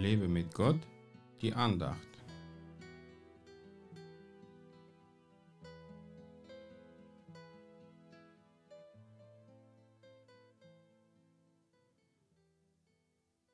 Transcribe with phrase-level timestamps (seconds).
[0.00, 0.80] Lebe mit Gott,
[1.42, 2.08] die Andacht.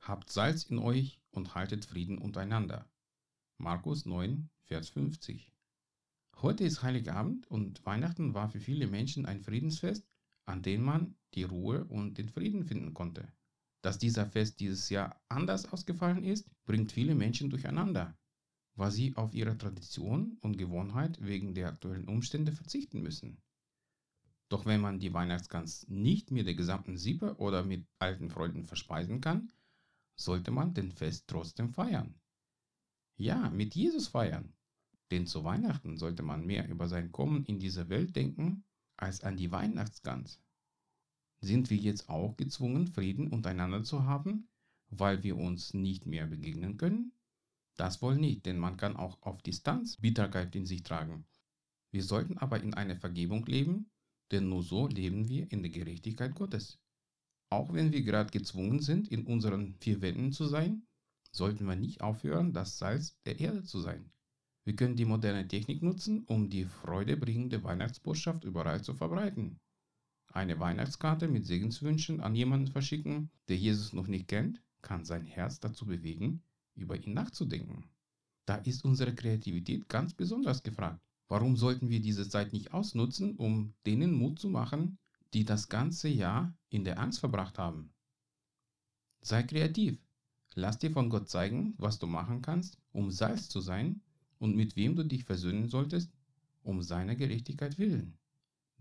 [0.00, 2.90] Habt Salz in euch und haltet Frieden untereinander.
[3.58, 5.52] Markus 9, Vers 50.
[6.38, 10.08] Heute ist Heiligabend und Weihnachten war für viele Menschen ein Friedensfest,
[10.44, 13.32] an dem man die Ruhe und den Frieden finden konnte.
[13.82, 18.16] Dass dieser Fest dieses Jahr anders ausgefallen ist, bringt viele Menschen durcheinander,
[18.76, 23.42] weil sie auf ihre Tradition und Gewohnheit wegen der aktuellen Umstände verzichten müssen.
[24.48, 29.20] Doch wenn man die Weihnachtsgans nicht mit der gesamten Sippe oder mit alten Freunden verspeisen
[29.20, 29.50] kann,
[30.14, 32.20] sollte man den Fest trotzdem feiern.
[33.16, 34.54] Ja, mit Jesus feiern.
[35.10, 38.64] Denn zu Weihnachten sollte man mehr über sein Kommen in diese Welt denken
[38.96, 40.40] als an die Weihnachtsgans.
[41.44, 44.48] Sind wir jetzt auch gezwungen, Frieden untereinander zu haben,
[44.90, 47.10] weil wir uns nicht mehr begegnen können?
[47.76, 51.26] Das wohl nicht, denn man kann auch auf Distanz Bitterkeit in sich tragen.
[51.90, 53.90] Wir sollten aber in einer Vergebung leben,
[54.30, 56.78] denn nur so leben wir in der Gerechtigkeit Gottes.
[57.50, 60.86] Auch wenn wir gerade gezwungen sind, in unseren vier Wänden zu sein,
[61.32, 64.12] sollten wir nicht aufhören, das Salz der Erde zu sein.
[64.64, 69.58] Wir können die moderne Technik nutzen, um die freudebringende Weihnachtsbotschaft überall zu verbreiten
[70.32, 75.60] eine Weihnachtskarte mit Segenswünschen an jemanden verschicken, der Jesus noch nicht kennt, kann sein Herz
[75.60, 76.42] dazu bewegen,
[76.74, 77.84] über ihn nachzudenken.
[78.46, 81.00] Da ist unsere Kreativität ganz besonders gefragt.
[81.28, 84.98] Warum sollten wir diese Zeit nicht ausnutzen, um denen Mut zu machen,
[85.32, 87.90] die das ganze Jahr in der Angst verbracht haben?
[89.22, 89.98] Sei kreativ.
[90.54, 94.02] Lass dir von Gott zeigen, was du machen kannst, um Salz zu sein
[94.38, 96.10] und mit wem du dich versöhnen solltest,
[96.62, 98.18] um seiner Gerechtigkeit willen.